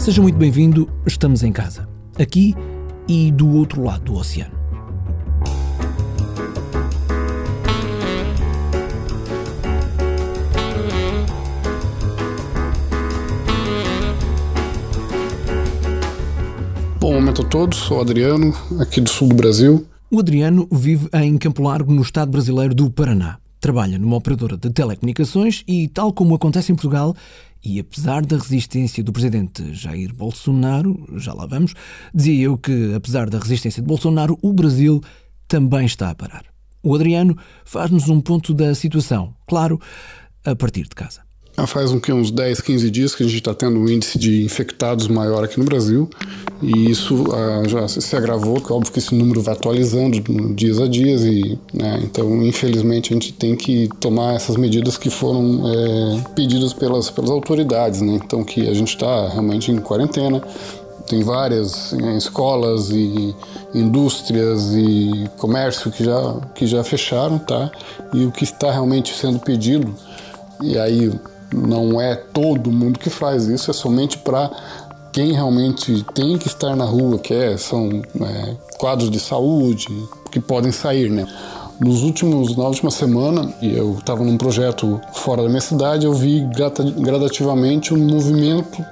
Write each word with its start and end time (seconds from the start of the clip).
Seja 0.00 0.22
muito 0.22 0.38
bem-vindo, 0.38 0.88
estamos 1.06 1.42
em 1.42 1.52
casa, 1.52 1.86
aqui 2.18 2.54
e 3.06 3.30
do 3.30 3.54
outro 3.54 3.84
lado 3.84 4.04
do 4.04 4.14
oceano. 4.14 4.54
Bom 16.98 17.12
momento 17.12 17.42
a 17.42 17.44
todos, 17.44 17.76
sou 17.80 17.98
o 17.98 18.00
Adriano, 18.00 18.54
aqui 18.80 19.02
do 19.02 19.10
sul 19.10 19.28
do 19.28 19.34
Brasil. 19.34 19.86
O 20.10 20.18
Adriano 20.18 20.66
vive 20.72 21.10
em 21.12 21.36
Campo 21.36 21.62
Largo, 21.62 21.92
no 21.92 22.00
estado 22.00 22.32
brasileiro 22.32 22.74
do 22.74 22.90
Paraná. 22.90 23.36
Trabalha 23.60 23.98
numa 23.98 24.16
operadora 24.16 24.56
de 24.56 24.70
telecomunicações 24.70 25.62
e, 25.68 25.86
tal 25.88 26.14
como 26.14 26.34
acontece 26.34 26.72
em 26.72 26.74
Portugal, 26.74 27.14
e 27.64 27.78
apesar 27.78 28.24
da 28.24 28.36
resistência 28.36 29.04
do 29.04 29.12
presidente 29.12 29.74
Jair 29.74 30.14
Bolsonaro, 30.14 31.06
já 31.16 31.32
lá 31.32 31.46
vamos, 31.46 31.74
dizia 32.14 32.44
eu 32.44 32.56
que, 32.56 32.94
apesar 32.94 33.28
da 33.28 33.38
resistência 33.38 33.82
de 33.82 33.88
Bolsonaro, 33.88 34.38
o 34.42 34.52
Brasil 34.52 35.00
também 35.46 35.84
está 35.84 36.10
a 36.10 36.14
parar. 36.14 36.44
O 36.82 36.94
Adriano 36.94 37.36
faz-nos 37.64 38.08
um 38.08 38.20
ponto 38.20 38.54
da 38.54 38.74
situação, 38.74 39.34
claro, 39.46 39.78
a 40.44 40.56
partir 40.56 40.84
de 40.84 40.90
casa. 40.90 41.29
Faz 41.66 41.92
um, 41.92 42.00
uns 42.14 42.30
10, 42.30 42.60
15 42.60 42.90
dias 42.90 43.14
que 43.14 43.22
a 43.22 43.26
gente 43.26 43.38
está 43.38 43.52
tendo 43.52 43.78
um 43.78 43.88
índice 43.88 44.18
de 44.18 44.44
infectados 44.44 45.08
maior 45.08 45.44
aqui 45.44 45.58
no 45.58 45.64
Brasil 45.64 46.08
e 46.62 46.90
isso 46.90 47.24
ah, 47.32 47.66
já 47.66 47.88
se 47.88 48.16
agravou, 48.16 48.60
que 48.60 48.70
é 48.70 48.74
óbvio 48.74 48.92
que 48.92 48.98
esse 48.98 49.14
número 49.14 49.40
vai 49.40 49.54
atualizando 49.54 50.20
dias 50.54 50.78
a 50.78 50.86
dias 50.86 51.22
e 51.22 51.58
né, 51.72 52.00
então 52.02 52.42
infelizmente 52.42 53.12
a 53.12 53.14
gente 53.14 53.32
tem 53.32 53.56
que 53.56 53.88
tomar 53.98 54.34
essas 54.34 54.56
medidas 54.56 54.98
que 54.98 55.08
foram 55.08 55.62
é, 55.66 56.24
pedidas 56.34 56.72
pelas, 56.72 57.10
pelas 57.10 57.30
autoridades, 57.30 58.00
né? 58.02 58.20
então 58.24 58.44
que 58.44 58.68
a 58.68 58.74
gente 58.74 58.94
está 58.94 59.28
realmente 59.28 59.70
em 59.70 59.78
quarentena, 59.78 60.42
tem 61.06 61.22
várias 61.22 61.92
em 61.92 62.16
escolas 62.16 62.90
e 62.90 63.34
indústrias 63.74 64.72
e 64.74 65.28
comércio 65.38 65.90
que 65.90 66.04
já, 66.04 66.36
que 66.54 66.66
já 66.66 66.84
fecharam, 66.84 67.38
tá? 67.38 67.70
E 68.14 68.24
o 68.24 68.30
que 68.30 68.44
está 68.44 68.70
realmente 68.70 69.12
sendo 69.12 69.40
pedido, 69.40 69.92
e 70.62 70.78
aí 70.78 71.10
não 71.52 72.00
é 72.00 72.14
todo 72.14 72.70
mundo 72.70 72.98
que 72.98 73.10
faz 73.10 73.46
isso, 73.46 73.70
é 73.70 73.74
somente 73.74 74.18
para 74.18 74.50
quem 75.12 75.32
realmente 75.32 76.04
tem 76.14 76.38
que 76.38 76.46
estar 76.46 76.76
na 76.76 76.84
rua, 76.84 77.18
que 77.18 77.34
é, 77.34 77.56
são 77.56 78.02
é, 78.20 78.56
quadros 78.78 79.10
de 79.10 79.18
saúde 79.18 79.88
que 80.30 80.38
podem 80.38 80.70
sair, 80.70 81.10
né? 81.10 81.26
Nos 81.80 82.02
últimos, 82.02 82.56
na 82.56 82.64
última 82.64 82.90
semana, 82.90 83.52
eu 83.62 83.94
estava 83.94 84.22
num 84.22 84.36
projeto 84.36 85.00
fora 85.14 85.42
da 85.42 85.48
minha 85.48 85.60
cidade, 85.60 86.04
eu 86.04 86.12
vi 86.12 86.46
gradativamente 86.98 87.94
um 87.94 88.06
movimento 88.06 88.84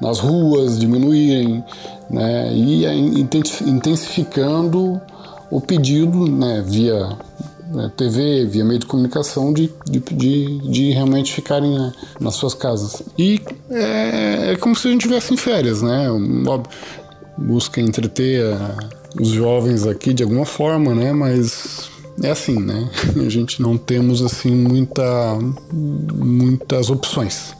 nas 0.00 0.18
ruas 0.18 0.78
diminuírem, 0.78 1.64
né? 2.10 2.52
E 2.54 2.84
intensificando 3.66 5.00
o 5.50 5.60
pedido, 5.60 6.30
né? 6.30 6.62
Via 6.66 7.16
né, 7.74 7.90
TV, 7.96 8.46
via 8.46 8.64
meio 8.64 8.78
de 8.78 8.86
comunicação, 8.86 9.52
de, 9.52 9.70
de, 9.86 10.00
de, 10.00 10.58
de 10.70 10.90
realmente 10.92 11.32
ficarem 11.32 11.76
né, 11.76 11.92
nas 12.20 12.36
suas 12.36 12.54
casas. 12.54 13.02
E 13.18 13.40
é, 13.70 14.52
é, 14.52 14.56
como 14.56 14.74
se 14.74 14.88
a 14.88 14.90
gente 14.90 15.02
estivesse 15.02 15.34
em 15.34 15.36
férias, 15.36 15.82
né? 15.82 16.06
Busca 17.36 17.80
entreter 17.80 18.44
a, 18.44 18.76
os 19.20 19.28
jovens 19.28 19.86
aqui 19.86 20.14
de 20.14 20.22
alguma 20.22 20.44
forma, 20.44 20.94
né? 20.94 21.12
Mas 21.12 21.90
é 22.22 22.30
assim, 22.30 22.60
né? 22.60 22.88
A 23.24 23.28
gente 23.28 23.60
não 23.60 23.76
temos 23.76 24.22
assim 24.22 24.54
muita, 24.54 25.38
muitas 25.72 26.90
opções. 26.90 27.54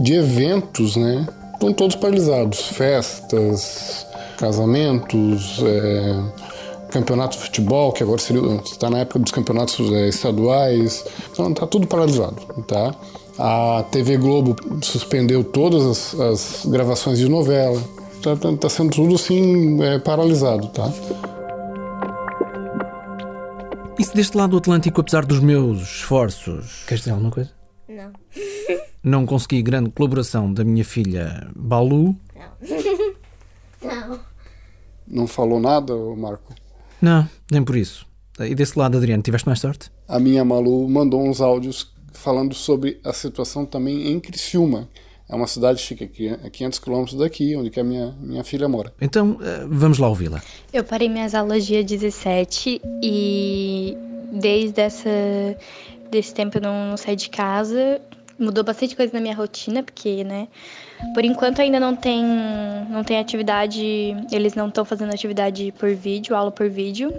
De 0.00 0.14
eventos, 0.14 0.96
né? 0.96 1.26
Estão 1.52 1.72
todos 1.72 1.94
paralisados. 1.94 2.60
Festas, 2.60 4.04
casamentos, 4.36 5.60
é, 5.62 6.22
campeonato 6.94 7.36
de 7.36 7.42
futebol, 7.42 7.92
que 7.92 8.04
agora 8.04 8.20
está 8.64 8.88
na 8.88 8.98
época 8.98 9.18
dos 9.18 9.32
campeonatos 9.32 9.80
é, 9.92 10.08
estaduais, 10.08 11.04
então 11.32 11.50
está 11.50 11.66
tudo 11.66 11.88
paralisado, 11.88 12.40
tá? 12.62 12.94
A 13.36 13.84
TV 13.90 14.16
Globo 14.16 14.54
suspendeu 14.80 15.42
todas 15.42 15.84
as, 15.84 16.20
as 16.20 16.66
gravações 16.66 17.18
de 17.18 17.28
novela, 17.28 17.82
está 18.14 18.36
tá, 18.36 18.56
tá 18.56 18.68
sendo 18.68 18.90
tudo 18.92 19.16
assim 19.16 19.82
é, 19.82 19.98
paralisado, 19.98 20.68
tá? 20.68 20.88
E 23.98 24.04
se 24.04 24.14
deste 24.14 24.36
lado 24.36 24.50
do 24.50 24.58
Atlântico, 24.58 25.00
apesar 25.00 25.24
dos 25.26 25.40
meus 25.40 25.80
esforços, 25.82 26.84
queres 26.86 27.00
dizer 27.00 27.10
alguma 27.10 27.32
coisa? 27.32 27.50
Não. 27.88 28.12
Não 29.02 29.26
consegui 29.26 29.62
grande 29.62 29.90
colaboração 29.90 30.50
da 30.52 30.64
minha 30.64 30.84
filha 30.84 31.50
Balu? 31.54 32.16
Não. 32.34 32.54
Não. 33.82 34.20
Não 35.06 35.26
falou 35.26 35.60
nada, 35.60 35.94
Marco? 36.16 36.54
Não, 37.04 37.28
nem 37.50 37.62
por 37.62 37.76
isso. 37.76 38.06
E 38.40 38.54
desse 38.54 38.78
lado, 38.78 38.96
Adriano, 38.96 39.22
tiveste 39.22 39.46
mais 39.46 39.60
sorte? 39.60 39.90
A 40.08 40.18
minha 40.18 40.42
Malu 40.42 40.88
mandou 40.88 41.22
uns 41.22 41.40
áudios 41.40 41.92
falando 42.14 42.54
sobre 42.54 42.98
a 43.04 43.12
situação 43.12 43.66
também 43.66 44.10
em 44.10 44.18
Criciúma. 44.18 44.88
É 45.28 45.34
uma 45.34 45.46
cidade 45.46 45.82
que 45.82 46.06
fica 46.06 46.40
a 46.46 46.48
500 46.50 46.78
quilômetros 46.78 47.18
daqui, 47.18 47.54
onde 47.56 47.68
que 47.68 47.78
a 47.78 47.84
minha, 47.84 48.14
minha 48.20 48.42
filha 48.42 48.66
mora. 48.68 48.92
Então, 49.00 49.38
eh, 49.42 49.66
vamos 49.68 49.98
lá 49.98 50.08
ouvi-la. 50.08 50.42
Eu 50.72 50.82
parei 50.82 51.08
minhas 51.08 51.34
aulas 51.34 51.66
dia 51.66 51.84
17 51.84 52.80
e 53.02 53.96
desde 54.32 54.80
essa, 54.80 55.10
desse 56.10 56.32
tempo 56.32 56.58
eu 56.58 56.62
não, 56.62 56.90
não 56.90 56.96
saí 56.96 57.16
de 57.16 57.28
casa. 57.28 58.00
Mudou 58.38 58.64
bastante 58.64 58.96
coisa 58.96 59.12
na 59.12 59.20
minha 59.20 59.34
rotina, 59.34 59.82
porque, 59.82 60.24
né, 60.24 60.48
por 61.14 61.24
enquanto 61.24 61.60
ainda 61.60 61.78
não 61.78 61.94
tem, 61.94 62.24
não 62.90 63.04
tem 63.04 63.18
atividade, 63.18 64.16
eles 64.32 64.54
não 64.54 64.68
estão 64.68 64.84
fazendo 64.84 65.12
atividade 65.12 65.72
por 65.78 65.94
vídeo, 65.94 66.34
aula 66.34 66.50
por 66.50 66.68
vídeo, 66.68 67.12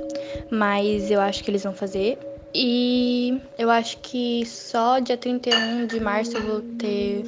mas 0.52 1.10
eu 1.10 1.22
acho 1.22 1.44
que 1.44 1.52
eles 1.52 1.64
vão 1.64 1.74
fazer. 1.74 2.18
E 2.54 3.38
eu 3.58 3.70
acho 3.70 3.98
que 3.98 4.46
só 4.46 5.00
dia 5.00 5.18
31 5.18 5.88
de 5.88 6.00
março 6.00 6.38
eu 6.38 6.42
vou 6.42 6.62
ter, 6.62 7.24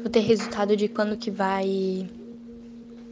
vou 0.00 0.10
ter 0.10 0.20
resultado 0.20 0.76
de 0.76 0.88
quando 0.88 1.16
que 1.16 1.30
vai 1.30 2.08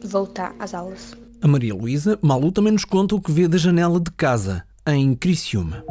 voltar 0.03 0.55
às 0.59 0.73
aulas. 0.73 1.13
A 1.41 1.47
Maria 1.47 1.73
Luísa, 1.73 2.17
Malu 2.21 2.51
também 2.51 2.71
nos 2.71 2.85
conta 2.85 3.15
o 3.15 3.21
que 3.21 3.31
vê 3.31 3.47
da 3.47 3.57
janela 3.57 3.99
de 3.99 4.11
casa, 4.11 4.63
em 4.87 5.15
Criciúma. 5.15 5.83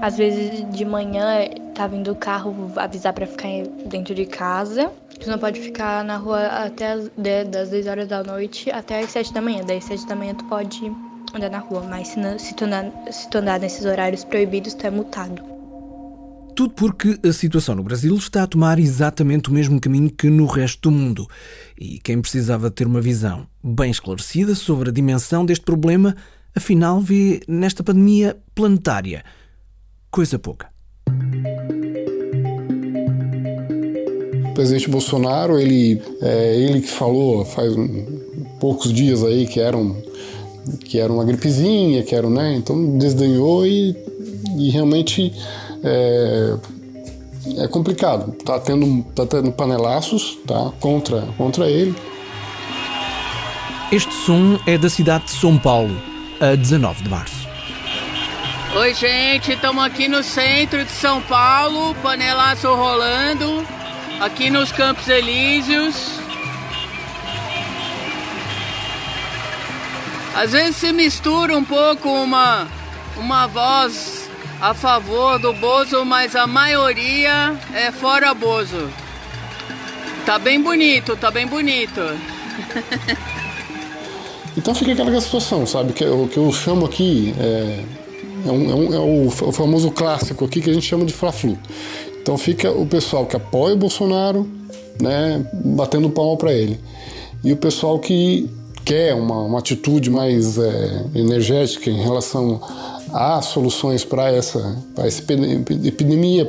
Às 0.00 0.16
vezes 0.16 0.64
de 0.70 0.84
manhã 0.84 1.48
tá 1.74 1.86
vindo 1.86 2.12
o 2.12 2.14
carro 2.14 2.72
avisar 2.76 3.12
para 3.12 3.26
ficar 3.26 3.48
dentro 3.86 4.14
de 4.14 4.26
casa. 4.26 4.90
Você 5.18 5.30
não 5.30 5.38
pode 5.38 5.60
ficar 5.60 6.04
na 6.04 6.16
rua 6.16 6.46
até 6.46 6.92
as, 6.92 7.10
das 7.50 7.70
10 7.70 7.86
horas 7.86 8.08
da 8.08 8.22
noite 8.22 8.70
até 8.70 9.00
as 9.00 9.10
7 9.10 9.32
da 9.34 9.40
manhã. 9.40 9.62
Daí 9.66 9.80
7 9.80 10.06
da 10.06 10.16
manhã 10.16 10.34
tu 10.34 10.44
pode 10.44 10.90
andar 11.34 11.50
na 11.50 11.58
rua, 11.58 11.82
mas 11.82 12.08
se, 12.08 12.18
não, 12.18 12.38
se, 12.38 12.54
tu, 12.54 12.64
andar, 12.64 12.90
se 13.10 13.28
tu 13.28 13.38
andar 13.38 13.60
nesses 13.60 13.84
horários 13.84 14.24
proibidos, 14.24 14.74
tu 14.74 14.86
é 14.86 14.90
multado. 14.90 15.42
Tudo 16.56 16.74
porque 16.74 17.18
a 17.26 17.32
situação 17.32 17.74
no 17.74 17.82
Brasil 17.82 18.14
está 18.16 18.42
a 18.42 18.46
tomar 18.46 18.78
exatamente 18.78 19.48
o 19.48 19.52
mesmo 19.52 19.80
caminho 19.80 20.10
que 20.10 20.28
no 20.28 20.46
resto 20.46 20.90
do 20.90 20.96
mundo. 20.96 21.26
E 21.78 21.98
quem 22.00 22.20
precisava 22.20 22.70
ter 22.70 22.86
uma 22.86 23.00
visão 23.00 23.46
bem 23.62 23.90
esclarecida 23.90 24.54
sobre 24.54 24.90
a 24.90 24.92
dimensão 24.92 25.44
deste 25.44 25.64
problema, 25.64 26.14
afinal 26.54 27.00
vê 27.00 27.40
nesta 27.48 27.82
pandemia 27.82 28.36
planetária 28.54 29.24
coisa 30.10 30.38
pouca. 30.38 30.68
O 34.50 34.54
presidente 34.54 34.90
Bolsonaro, 34.90 35.58
ele, 35.58 36.02
é, 36.20 36.56
ele 36.56 36.80
que 36.80 36.90
falou 36.90 37.44
faz 37.44 37.74
um, 37.74 38.06
poucos 38.58 38.92
dias 38.92 39.24
aí 39.24 39.46
que 39.46 39.60
era, 39.60 39.76
um, 39.76 40.02
que 40.84 40.98
era 40.98 41.12
uma 41.12 41.24
gripezinha, 41.24 42.02
que 42.02 42.14
era, 42.14 42.28
né? 42.28 42.54
Então 42.56 42.98
desdenhou 42.98 43.66
e, 43.66 43.96
e 44.58 44.70
realmente 44.70 45.32
é, 45.82 46.56
é 47.58 47.68
complicado. 47.68 48.32
Tá 48.44 48.58
tendo, 48.58 49.02
tá 49.14 49.24
tendo 49.24 49.50
panelaços 49.52 50.38
tá, 50.46 50.72
contra, 50.80 51.22
contra 51.38 51.68
ele. 51.68 51.94
Este 53.90 54.12
som 54.14 54.58
é 54.66 54.78
da 54.78 54.88
cidade 54.88 55.24
de 55.24 55.30
São 55.32 55.58
Paulo, 55.58 55.96
a 56.40 56.54
19 56.54 57.02
de 57.02 57.08
março. 57.08 57.39
Oi, 58.72 58.94
gente, 58.94 59.50
estamos 59.50 59.82
aqui 59.84 60.06
no 60.06 60.22
centro 60.22 60.84
de 60.84 60.92
São 60.92 61.20
Paulo, 61.22 61.92
panelaço 61.96 62.72
rolando, 62.72 63.66
aqui 64.20 64.48
nos 64.48 64.70
Campos 64.70 65.08
Elíseos. 65.08 66.20
Às 70.36 70.52
vezes 70.52 70.76
se 70.76 70.92
mistura 70.92 71.58
um 71.58 71.64
pouco 71.64 72.08
uma, 72.08 72.68
uma 73.16 73.48
voz 73.48 74.30
a 74.60 74.72
favor 74.72 75.40
do 75.40 75.52
Bozo, 75.52 76.04
mas 76.04 76.36
a 76.36 76.46
maioria 76.46 77.58
é 77.74 77.90
fora 77.90 78.32
Bozo. 78.32 78.88
Tá 80.24 80.38
bem 80.38 80.62
bonito, 80.62 81.16
tá 81.16 81.28
bem 81.28 81.44
bonito. 81.44 82.00
então 84.56 84.72
fica 84.76 84.92
aquela 84.92 85.20
situação, 85.20 85.66
sabe? 85.66 85.92
O 86.04 86.28
que 86.28 86.36
eu 86.36 86.52
chamo 86.52 86.86
aqui 86.86 87.34
é 87.36 87.99
é, 88.46 88.50
um, 88.50 88.70
é, 88.70 88.74
um, 88.74 88.94
é 88.94 88.98
o, 88.98 89.26
o, 89.26 89.52
famoso 89.52 89.90
clássico 89.90 90.44
aqui 90.44 90.60
que 90.60 90.70
a 90.70 90.72
gente 90.72 90.86
chama 90.86 91.04
de 91.04 91.12
Fla-Flu. 91.12 91.58
Então 92.22 92.36
fica 92.36 92.70
o 92.70 92.86
pessoal 92.86 93.26
que 93.26 93.36
apoia 93.36 93.74
o 93.74 93.78
Bolsonaro 93.78 94.46
né, 95.00 95.44
batendo 95.52 96.10
palma 96.10 96.36
para 96.36 96.52
ele. 96.52 96.78
E 97.42 97.52
o 97.52 97.56
pessoal 97.56 97.98
que 97.98 98.48
quer 98.84 99.14
uma, 99.14 99.42
uma 99.42 99.58
atitude 99.58 100.10
mais 100.10 100.58
é, 100.58 101.04
energética 101.14 101.90
em 101.90 102.02
relação 102.02 102.60
a 103.12 103.42
soluções 103.42 104.04
para 104.04 104.30
essa, 104.30 104.76
essa 104.98 105.22
epidemia, 105.84 106.48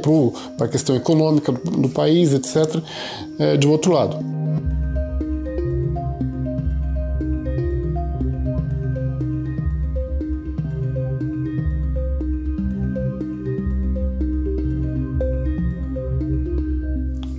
para 0.57 0.65
a 0.65 0.69
questão 0.69 0.95
econômica 0.95 1.51
do, 1.51 1.71
do 1.71 1.89
país, 1.89 2.33
etc., 2.33 2.81
é, 3.39 3.57
de 3.57 3.67
outro 3.67 3.91
lado. 3.93 4.17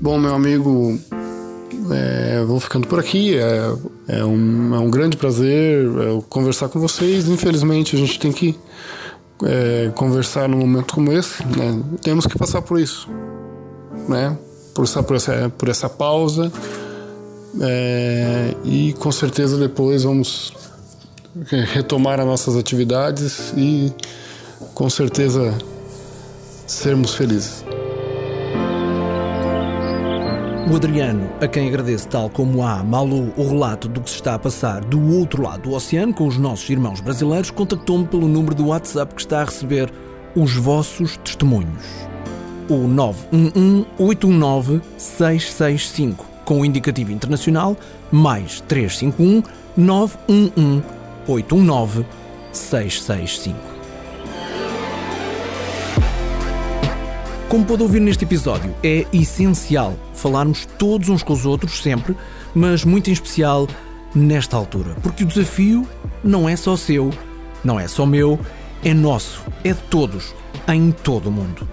Bom, 0.02 0.18
meu 0.18 0.34
amigo, 0.34 0.98
é, 1.92 2.42
vou 2.44 2.58
ficando 2.58 2.88
por 2.88 2.98
aqui. 2.98 3.38
É, 3.38 3.72
é, 4.08 4.24
um, 4.24 4.74
é 4.74 4.78
um 4.80 4.90
grande 4.90 5.16
prazer 5.16 5.86
é, 5.86 6.22
conversar 6.28 6.68
com 6.68 6.80
vocês. 6.80 7.28
Infelizmente, 7.28 7.94
a 7.94 7.98
gente 8.00 8.18
tem 8.18 8.32
que 8.32 8.58
é, 9.44 9.92
conversar 9.94 10.48
num 10.48 10.58
momento 10.58 10.92
como 10.92 11.12
esse. 11.12 11.46
Né? 11.46 11.80
Temos 12.02 12.26
que 12.26 12.36
passar 12.36 12.62
por 12.62 12.80
isso, 12.80 13.08
né? 14.08 14.36
Por 14.74 14.82
essa, 14.82 15.04
por 15.04 15.14
essa, 15.14 15.52
por 15.56 15.68
essa 15.68 15.88
pausa. 15.88 16.50
É, 17.60 18.56
e 18.64 18.94
com 18.94 19.12
certeza 19.12 19.56
depois 19.56 20.02
vamos 20.02 20.52
retomar 21.48 22.18
as 22.18 22.26
nossas 22.26 22.56
atividades 22.56 23.54
e 23.56 23.92
com 24.74 24.90
certeza 24.90 25.56
sermos 26.66 27.14
felizes. 27.14 27.62
O 30.70 30.76
Adriano, 30.76 31.28
a 31.40 31.48
quem 31.48 31.66
agradeço, 31.68 32.06
tal 32.08 32.30
como 32.30 32.62
a 32.62 32.84
Malu, 32.84 33.32
o 33.36 33.48
relato 33.48 33.88
do 33.88 34.00
que 34.00 34.08
se 34.08 34.14
está 34.16 34.34
a 34.34 34.38
passar 34.38 34.82
do 34.84 35.18
outro 35.18 35.42
lado 35.42 35.62
do 35.62 35.72
oceano 35.72 36.14
com 36.14 36.24
os 36.26 36.38
nossos 36.38 36.70
irmãos 36.70 37.00
brasileiros, 37.00 37.50
contactou-me 37.50 38.06
pelo 38.06 38.28
número 38.28 38.54
do 38.54 38.68
WhatsApp 38.68 39.12
que 39.14 39.20
está 39.20 39.42
a 39.42 39.44
receber 39.44 39.92
os 40.36 40.54
vossos 40.54 41.16
testemunhos. 41.18 41.84
O 42.68 42.86
911-819-665, 43.98 46.24
com 46.44 46.60
o 46.60 46.64
indicativo 46.64 47.10
internacional, 47.10 47.76
mais 48.10 48.60
351 48.62 49.42
911 49.76 50.82
819 51.26 52.06
665. 52.52 53.71
Como 57.52 57.66
pode 57.66 57.82
ouvir 57.82 58.00
neste 58.00 58.24
episódio, 58.24 58.74
é 58.82 59.04
essencial 59.12 59.94
falarmos 60.14 60.66
todos 60.78 61.10
uns 61.10 61.22
com 61.22 61.34
os 61.34 61.44
outros 61.44 61.82
sempre, 61.82 62.16
mas 62.54 62.82
muito 62.82 63.10
em 63.10 63.12
especial 63.12 63.68
nesta 64.14 64.56
altura, 64.56 64.96
porque 65.02 65.22
o 65.22 65.26
desafio 65.26 65.86
não 66.24 66.48
é 66.48 66.56
só 66.56 66.78
seu, 66.78 67.10
não 67.62 67.78
é 67.78 67.86
só 67.86 68.06
meu, 68.06 68.40
é 68.82 68.94
nosso, 68.94 69.42
é 69.62 69.74
de 69.74 69.82
todos, 69.90 70.34
em 70.66 70.90
todo 70.90 71.26
o 71.26 71.30
mundo. 71.30 71.68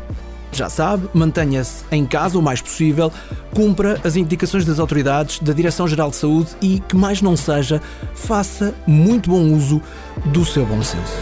Já 0.52 0.70
sabe, 0.70 1.08
mantenha-se 1.14 1.86
em 1.94 2.06
casa 2.06 2.38
o 2.38 2.42
mais 2.42 2.62
possível, 2.62 3.10
cumpra 3.56 4.02
as 4.04 4.18
indicações 4.18 4.66
das 4.66 4.80
autoridades, 4.80 5.40
da 5.40 5.54
Direção-Geral 5.54 6.10
de 6.10 6.18
Saúde 6.18 6.50
e, 6.62 6.81
que 6.81 6.96
mais 6.98 7.22
não 7.22 7.38
seja, 7.38 7.81
faça 8.14 8.76
muito 8.86 9.30
bom 9.30 9.54
uso 9.54 9.81
do 10.26 10.44
seu 10.44 10.66
bom 10.66 10.84
senso. 10.84 11.14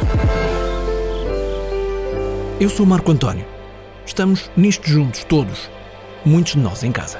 Eu 2.59 2.71
sou 2.71 2.88
Marco 2.88 3.12
António 3.12 3.56
Estamos 4.07 4.50
nisto 4.56 4.89
juntos, 4.89 5.25
todos, 5.25 5.69
muitos 6.24 6.54
de 6.54 6.59
nós 6.59 6.81
em 6.81 6.94
casa. 6.94 7.19